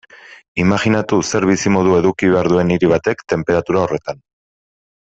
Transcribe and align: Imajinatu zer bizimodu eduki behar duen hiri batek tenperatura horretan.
Imajinatu 0.63 1.19
zer 1.27 1.45
bizimodu 1.51 1.93
eduki 1.99 2.31
behar 2.37 2.51
duen 2.55 2.73
hiri 2.77 2.91
batek 2.97 3.25
tenperatura 3.35 3.85
horretan. 3.87 4.29